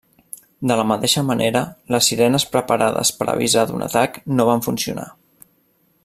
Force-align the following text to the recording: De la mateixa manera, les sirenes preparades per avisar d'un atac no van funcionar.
De 0.69 0.77
la 0.79 0.85
mateixa 0.91 1.23
manera, 1.27 1.61
les 1.95 2.09
sirenes 2.11 2.47
preparades 2.57 3.11
per 3.21 3.27
avisar 3.35 3.67
d'un 3.73 3.87
atac 3.89 4.21
no 4.39 4.49
van 4.51 4.65
funcionar. 4.69 5.09